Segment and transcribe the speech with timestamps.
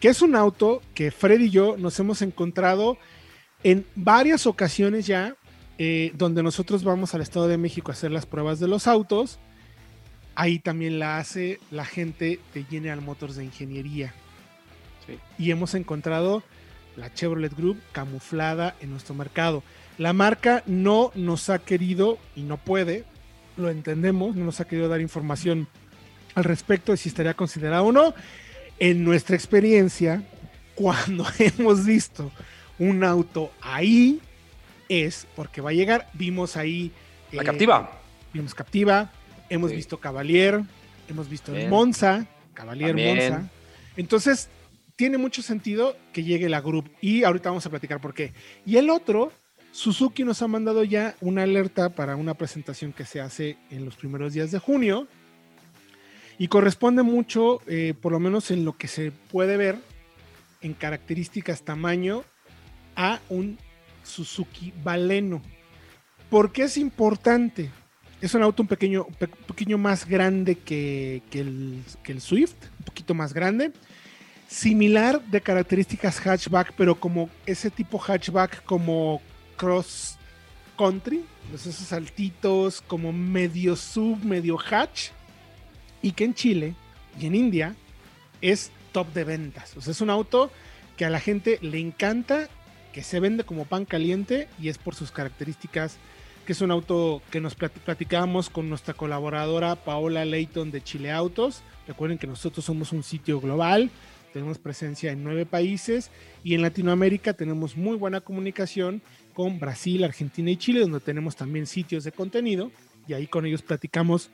[0.00, 2.96] que es un auto que Fred y yo nos hemos encontrado
[3.62, 5.36] en varias ocasiones ya,
[5.76, 9.38] eh, donde nosotros vamos al Estado de México a hacer las pruebas de los autos
[10.34, 14.14] ahí también la hace la gente de General Motors de Ingeniería.
[15.38, 16.42] Y hemos encontrado
[16.96, 19.62] la Chevrolet Group camuflada en nuestro mercado.
[19.98, 23.04] La marca no nos ha querido y no puede,
[23.56, 25.68] lo entendemos, no nos ha querido dar información
[26.34, 28.14] al respecto de si estaría considerado o no.
[28.78, 30.22] En nuestra experiencia,
[30.74, 32.32] cuando hemos visto
[32.78, 34.20] un auto ahí,
[34.88, 36.08] es porque va a llegar.
[36.12, 36.92] Vimos ahí.
[37.32, 38.00] La captiva.
[38.32, 39.10] Vimos captiva,
[39.48, 40.62] Hemos visto Cavalier,
[41.08, 43.48] hemos visto el Monza, Cavalier Monza.
[43.96, 44.48] Entonces,
[44.96, 48.32] tiene mucho sentido que llegue la Group y ahorita vamos a platicar por qué.
[48.64, 49.32] Y el otro,
[49.74, 53.96] Suzuki nos ha mandado ya una alerta para una presentación que se hace en los
[53.96, 55.08] primeros días de junio
[56.38, 59.76] y corresponde mucho, eh, por lo menos en lo que se puede ver,
[60.60, 62.22] en características tamaño,
[62.94, 63.58] a un
[64.04, 65.42] Suzuki Baleno.
[66.30, 67.68] ¿Por qué es importante?
[68.20, 69.08] Es un auto un pequeño,
[69.48, 73.72] pequeño más grande que, el, el Swift, un poquito más grande.
[74.46, 79.20] Similar de características hatchback, pero como ese tipo hatchback como
[79.56, 80.16] cross
[80.76, 85.10] country, pues esos saltitos como medio sub, medio hatch,
[86.02, 86.74] y que en Chile
[87.20, 87.74] y en India
[88.40, 89.76] es top de ventas.
[89.76, 90.50] O sea, es un auto
[90.96, 92.48] que a la gente le encanta,
[92.92, 95.98] que se vende como pan caliente y es por sus características
[96.44, 101.62] que es un auto que nos platicábamos con nuestra colaboradora Paola Leighton de Chile Autos.
[101.88, 103.90] Recuerden que nosotros somos un sitio global,
[104.34, 106.10] tenemos presencia en nueve países
[106.42, 109.00] y en Latinoamérica tenemos muy buena comunicación
[109.32, 112.72] con Brasil, Argentina y Chile, donde tenemos también sitios de contenido
[113.06, 114.30] y ahí con ellos platicamos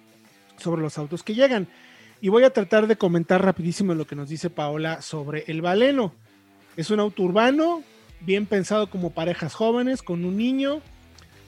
[0.57, 1.69] sobre los autos que llegan.
[2.23, 6.15] Y voy a tratar de comentar rapidísimo lo que nos dice Paola sobre el Baleno.
[6.79, 7.83] Es un auto urbano,
[8.23, 10.81] bien pensado como parejas jóvenes, con un niño,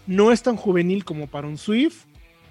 [0.07, 2.05] no es tan juvenil como para un Swift,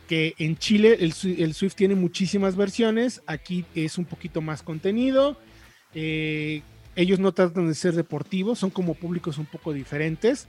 [0.08, 5.38] que en Chile el, Swift tiene muchísimas versiones, aquí es un poquito más contenido.
[5.94, 6.62] Eh,
[6.96, 10.48] ellos no tratan de ser deportivos, son como públicos un poco diferentes.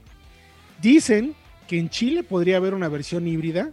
[0.81, 1.35] Dicen
[1.67, 3.71] que en Chile podría haber una versión híbrida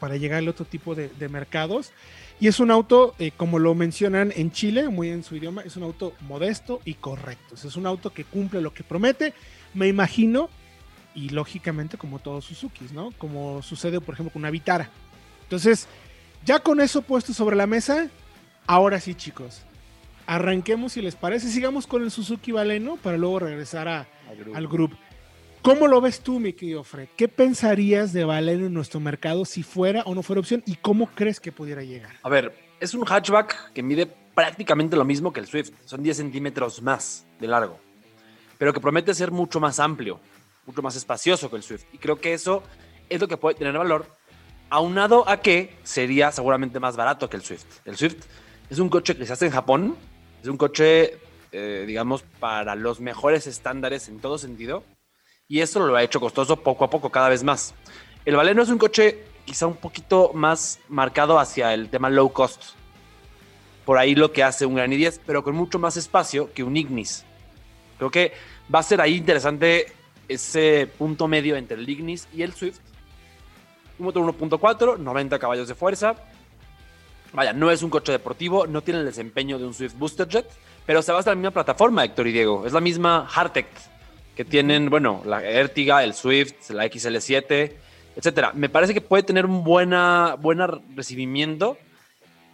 [0.00, 1.92] para llegar al otro tipo de, mercados.
[2.40, 5.76] Y es un auto, eh, como lo mencionan en Chile, muy en su idioma, es
[5.76, 7.54] un auto modesto y correcto.
[7.54, 9.34] Es un auto que cumple lo que promete.
[9.72, 10.50] Me imagino
[11.14, 13.12] y lógicamente como todos Suzuki, ¿no?
[13.18, 14.90] Como sucede, por ejemplo, con una Vitara.
[15.44, 15.86] Entonces,
[16.44, 18.08] ya con eso puesto sobre la mesa,
[18.66, 19.62] ahora sí, chicos,
[20.26, 24.08] arranquemos si les parece, sigamos con el Suzuki Baleno para luego regresar a,
[24.54, 24.96] al grupo.
[25.62, 27.08] ¿Cómo lo ves tú, mi querido Fred?
[27.16, 31.06] ¿Qué pensarías de Baleno en nuestro mercado si fuera o no fuera opción y cómo
[31.06, 32.12] crees que pudiera llegar?
[32.22, 36.16] A ver, es un hatchback que mide prácticamente lo mismo que el Swift, son 10
[36.18, 37.78] centímetros más de largo,
[38.58, 40.20] pero que promete ser mucho más amplio
[40.66, 41.84] mucho más espacioso que el Swift.
[41.92, 42.62] Y creo que eso
[43.08, 44.06] es lo que puede tener valor,
[44.70, 47.64] aunado a que sería seguramente más barato que el Swift.
[47.84, 48.24] El Swift
[48.70, 49.96] es un coche que se hace en Japón,
[50.44, 51.16] es un coche,
[51.52, 54.84] eh, digamos, para los mejores estándares en todo sentido,
[55.48, 57.74] y eso lo ha hecho costoso poco a poco, cada vez más.
[58.26, 62.62] El Baleno es un coche quizá un poquito más marcado hacia el tema low cost.
[63.86, 66.76] por ahí lo que hace un Gran i10, pero con mucho más espacio que un
[66.76, 67.24] Ignis.
[67.96, 68.32] Creo que
[68.74, 69.92] va a ser ahí interesante
[70.28, 72.80] ese punto medio entre el Ignis y el Swift.
[73.98, 76.16] Un motor 1.4, 90 caballos de fuerza.
[77.34, 80.46] Vaya, no es un coche deportivo, no tiene el desempeño de un Swift Booster Jet,
[80.86, 82.64] pero se basa en la misma plataforma, Héctor y Diego.
[82.64, 83.66] Es la misma Hartec
[84.36, 87.72] que tienen, bueno, la Ertiga, el Swift, la XL7,
[88.16, 88.52] etcétera.
[88.54, 91.76] Me parece que puede tener un buena, buena recibimiento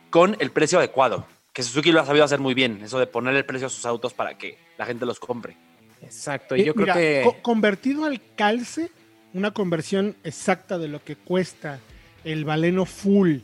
[0.09, 3.35] con el precio adecuado, que Suzuki lo ha sabido hacer muy bien, eso de poner
[3.37, 5.57] el precio a sus autos para que la gente los compre.
[6.03, 7.33] Exacto, y yo creo que...
[7.43, 8.91] convertido al calce,
[9.35, 11.81] una conversión exacta de lo que cuesta
[12.25, 13.41] el Baleno Full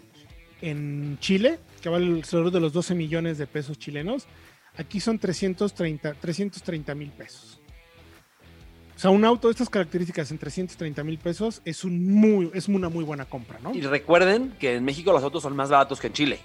[0.60, 4.26] en Chile, que vale alrededor de los 12 millones de pesos chilenos,
[4.76, 7.60] aquí son 330 mil pesos.
[8.96, 12.66] O sea, un auto de estas características en 330 mil pesos es, un muy, es
[12.66, 13.74] una muy buena compra, ¿no?
[13.74, 16.38] Y recuerden que en México los autos son más baratos que en Chile.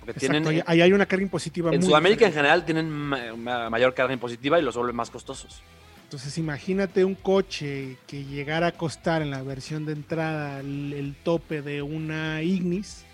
[0.00, 1.72] Porque tienen, ahí hay una carga impositiva.
[1.72, 5.62] En Sudamérica en general tienen mayor carga impositiva y los vuelven más costosos.
[6.12, 11.62] Entonces imagínate un coche que llegara a costar en la versión de entrada el, tope
[11.62, 13.06] de una Ignis.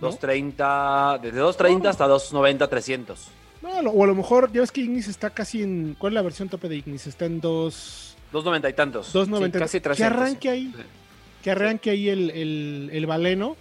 [0.00, 3.28] 230, desde 230 hasta 290, 300.
[3.62, 5.96] No, o a lo mejor, ya ves que Ignis está casi en.
[5.98, 7.06] ¿Cuál es la versión tope de Ignis?
[7.06, 8.16] Está en 2.
[8.32, 9.12] 290 y tantos.
[9.12, 9.96] 290 casi 300.
[9.96, 10.74] Que arranque ahí.
[11.42, 13.56] Que arranque ahí el, el, el baleno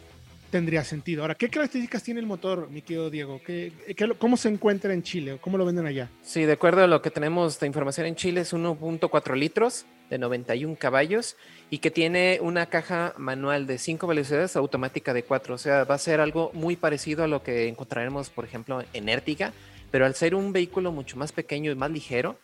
[0.50, 1.24] tendría sentido.
[1.24, 3.42] Ahora, ¿qué características tiene el motor, mi querido Diego?
[3.46, 3.72] ¿Qué,
[4.18, 5.38] cómo se encuentra en Chile?
[5.42, 6.10] ¿Cómo lo venden allá?
[6.22, 10.18] Sí, de acuerdo a lo que tenemos de información en Chile, es 1.4 litros de
[10.18, 11.36] 91 caballos
[11.70, 15.56] y que tiene una caja manual de 5 velocidades, automática de 4.
[15.56, 19.10] O sea, va a ser algo muy parecido a lo que encontraremos, por ejemplo, en
[19.10, 19.54] Ertiga,
[19.92, 22.38] pero al ser un vehículo mucho más pequeño y más ligero,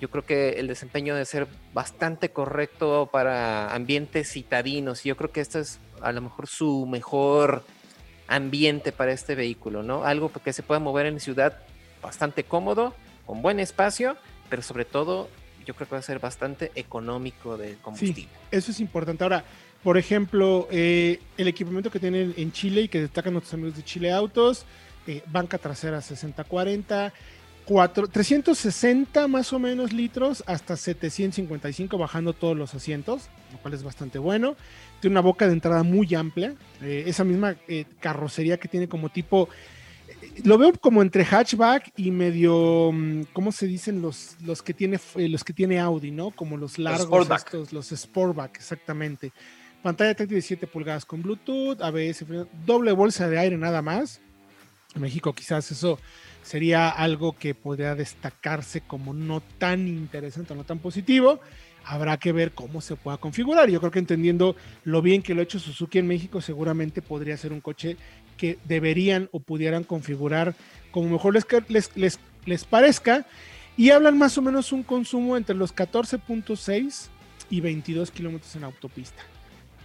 [0.00, 5.04] yo creo que el desempeño debe ser bastante correcto para ambientes citadinos.
[5.04, 7.62] Y yo creo que este es a lo mejor su mejor
[8.26, 10.04] ambiente para este vehículo, ¿no?
[10.04, 11.58] Algo que se pueda mover en ciudad
[12.02, 14.16] bastante cómodo, con buen espacio,
[14.50, 15.28] pero sobre todo
[15.64, 18.22] yo creo que va a ser bastante económico de combustible.
[18.22, 19.24] Sí, eso es importante.
[19.24, 19.44] Ahora,
[19.82, 23.84] por ejemplo, eh, el equipamiento que tienen en Chile y que destacan nuestros amigos de
[23.84, 24.64] Chile Autos,
[25.06, 27.12] eh, banca trasera 6040,
[28.12, 34.18] 360 más o menos litros hasta 755 bajando todos los asientos, lo cual es bastante
[34.18, 34.56] bueno.
[35.00, 39.08] Tiene una boca de entrada muy amplia, eh, esa misma eh, carrocería que tiene como
[39.08, 39.48] tipo,
[40.42, 44.98] lo veo como entre hatchback y medio, mm, ¿cómo se dicen los, los que tiene
[45.16, 46.30] los que tiene Audi, no?
[46.30, 49.32] Como los largos, los Sportback, los Sportback exactamente.
[49.82, 52.24] Pantalla táctil de 7 pulgadas con Bluetooth, ABS,
[52.66, 54.20] doble bolsa de aire nada más.
[54.94, 55.98] En México quizás eso
[56.42, 61.40] sería algo que podría destacarse como no tan interesante, no tan positivo.
[61.84, 63.68] Habrá que ver cómo se pueda configurar.
[63.68, 67.36] Yo creo que entendiendo lo bien que lo ha hecho Suzuki en México, seguramente podría
[67.36, 67.96] ser un coche
[68.36, 70.54] que deberían o pudieran configurar
[70.90, 73.26] como mejor les, les, les, parezca.
[73.76, 77.08] Y hablan más o menos un consumo entre los 14.6
[77.50, 79.22] y 22 kilómetros en autopista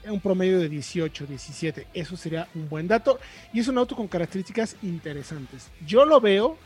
[0.08, 1.88] un promedio de 18, 17.
[1.94, 3.20] Eso sería un buen dato.
[3.54, 5.70] Y es un auto con características interesantes.
[5.86, 6.58] Yo lo veo,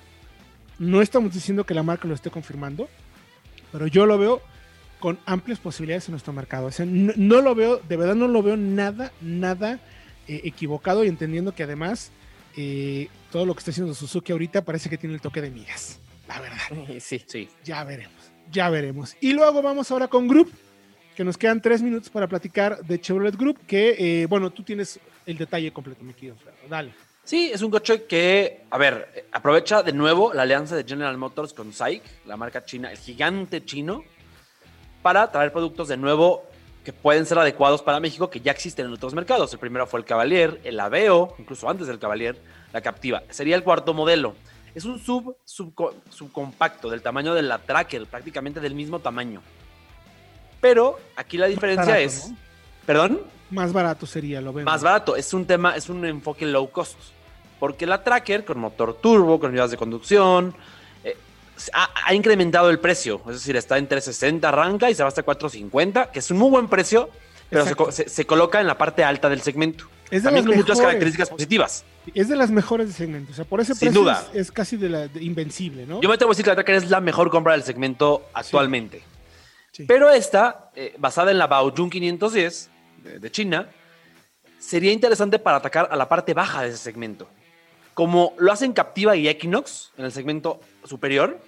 [0.80, 2.88] no estamos diciendo que la marca lo esté confirmando,
[3.72, 4.42] pero yo lo veo
[5.04, 6.70] con amplias posibilidades en nuestro mercado.
[6.86, 9.82] no, lo veo, de verdad no lo veo nada, nada
[10.30, 12.14] eh, equivocado y entendiendo que además
[12.56, 16.00] eh, todo lo que está haciendo Suzuki ahorita parece que tiene el toque de migas.
[16.26, 17.02] La verdad.
[17.02, 17.50] Sí, sí.
[17.66, 19.18] Ya veremos, ya veremos.
[19.20, 20.54] Y luego vamos ahora con Group
[21.18, 25.02] que nos quedan tres minutos para platicar de Chevrolet Group, que, eh, bueno, tú tienes
[25.26, 26.38] el detalle completo, mi querido
[26.70, 26.94] Dale.
[27.26, 31.54] Sí, es un coche que, a ver, aprovecha de nuevo la alianza de General Motors
[31.54, 34.06] con SAIC, la marca china, el gigante chino,
[35.04, 36.44] para traer productos de nuevo
[36.84, 39.54] que pueden ser adecuados para México, que ya existen en otros mercados.
[39.54, 42.42] El primero fue el Cavalier, el Aveo, incluso antes del Cavalier,
[42.74, 43.22] la Captiva.
[43.30, 44.34] Sería el cuarto modelo.
[44.74, 45.74] Es un sub, sub
[46.10, 49.42] subcompacto del tamaño de la Tracker, prácticamente del mismo tamaño.
[50.60, 52.32] Pero aquí la diferencia es.
[52.86, 53.22] ¿Perdón?
[53.52, 54.72] Más barato sería, lo vemos.
[54.72, 55.16] Más barato.
[55.16, 56.98] Es un tema, es un enfoque low cost.
[57.60, 60.56] Porque la Tracker, con motor turbo, con unidades de conducción,
[61.68, 63.22] eh, ha, incrementado el precio.
[63.28, 66.50] Es decir, está en 360, arranca y se va hasta 450, que es un muy
[66.50, 67.10] buen precio,
[67.50, 69.86] pero se, coloca en la parte alta del segmento.
[70.10, 71.86] Es de También con muchas características positivas.
[72.14, 73.32] Es de las mejores del segmento.
[73.32, 74.28] O sea, por ese Sin duda.
[74.34, 76.02] Es, casi de la invencible, ¿no?
[76.02, 79.04] Yo me tengo que decir que la Tracker es la mejor compra del segmento actualmente.
[79.88, 82.70] Pero esta, eh, basada en la Baojun 510
[83.20, 83.70] de, China,
[84.60, 87.28] sería interesante para atacar a la parte baja de ese segmento.
[87.94, 91.40] Como lo hacen Captiva y Equinox en el segmento superior,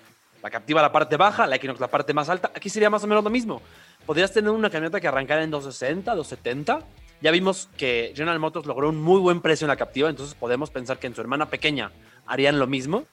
[0.45, 3.07] la Captiva la parte baja, la Equinox la parte más alta, aquí sería más o
[3.07, 3.63] menos lo mismo.
[4.05, 6.85] Podrías tener una camioneta que arrancara en 260, 270
[7.19, 10.69] Ya vimos que General Motors logró un muy buen precio en la captiva, entonces podemos
[10.69, 11.91] pensar que en su hermana pequeña
[12.27, 13.05] harían lo mismo,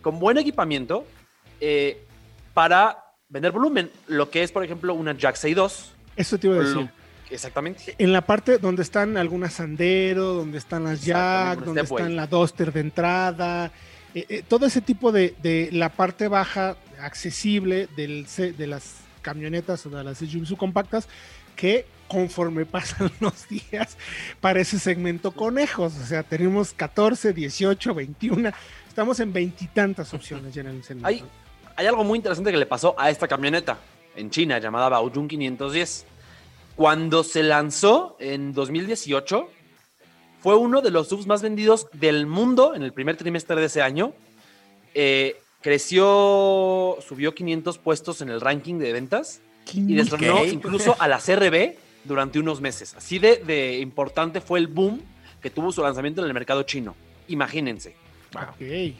[0.00, 1.04] con buen equipamiento
[1.60, 2.02] eh,
[2.54, 5.92] para vender volumen, lo que es, por ejemplo, una Jack 2.
[6.16, 6.90] Eso te iba a decir.
[7.28, 7.94] Exactamente.
[7.98, 12.72] En la parte donde están algunas Sandero, donde están las Jack, donde están la Duster
[12.72, 13.70] de entrada,
[14.14, 18.26] eh, eh, todo ese tipo de, de, la parte baja accesible del,
[18.56, 21.08] de las camionetas o de las SUVs compactas
[21.56, 23.96] que conforme pasan los días
[24.40, 25.94] para ese segmento conejos.
[25.96, 28.50] O sea, tenemos 14, 18, 21,
[28.88, 31.08] estamos en veintitantas opciones ya en el segmento.
[31.08, 31.24] Hay,
[31.76, 33.78] hay algo muy interesante que le pasó a esta camioneta
[34.16, 36.06] en China llamada Baojun 510.
[36.76, 39.48] Cuando se lanzó en 2018,
[40.40, 43.82] fue uno de los subs más vendidos del mundo en el primer trimestre de ese
[43.82, 44.12] año.
[44.94, 49.40] Eh, creció, subió 500 puestos en el ranking de ventas
[49.72, 52.94] y destronó incluso a la CRB durante unos meses.
[52.94, 55.02] Así de, de, importante fue el boom
[55.42, 56.96] que tuvo su lanzamiento en el mercado chino.
[57.28, 57.94] Imagínense.
[58.34, 58.96] Ok.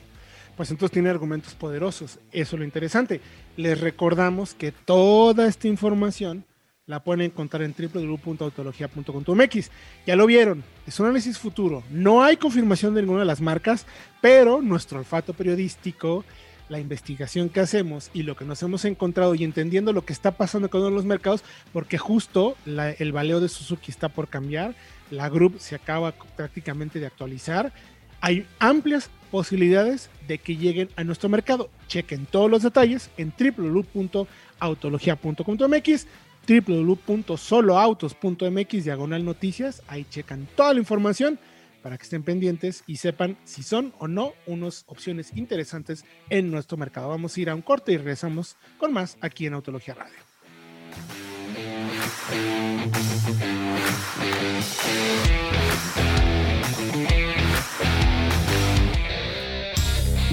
[0.56, 2.18] Pues entonces tiene argumentos poderosos.
[2.32, 3.20] Eso es lo interesante.
[3.56, 6.44] Les recordamos que toda esta información
[6.90, 9.70] la pueden encontrar en www.autologia.com.mx.
[10.06, 11.84] Ya lo vieron, es un análisis futuro.
[11.88, 13.86] No hay confirmación de ninguna de las marcas,
[14.20, 16.24] pero nuestro olfato periodístico
[16.68, 20.32] la investigación que hacemos y lo que nos hemos encontrado y entendiendo lo que está
[20.32, 21.42] pasando con los mercados,
[21.72, 24.76] porque justo el valeo de Suzuki está por cambiar,
[25.10, 27.72] la Group se acaba prácticamente de actualizar,
[28.20, 31.70] hay amplias posibilidades de que lleguen a nuestro mercado.
[31.88, 36.06] Chequen todos los detalles en www.autologia.com.mx,
[36.48, 41.38] www.soloautos.mx, diagonal noticias, ahí checan toda la información
[41.82, 46.76] para que estén pendientes y sepan si son o no unas opciones interesantes en nuestro
[46.76, 47.08] mercado.
[47.08, 50.18] Vamos a ir a un corte y regresamos con más aquí en Autología Radio.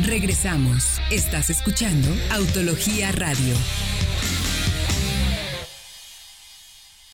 [0.06, 1.00] Regresamos.
[1.12, 3.56] Estás escuchando Autología Radio.